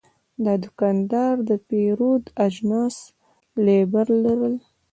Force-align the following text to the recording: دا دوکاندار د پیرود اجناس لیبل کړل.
دا 0.43 0.53
دوکاندار 0.63 1.35
د 1.49 1.51
پیرود 1.67 2.23
اجناس 2.47 2.95
لیبل 3.65 4.09
کړل. 4.27 4.55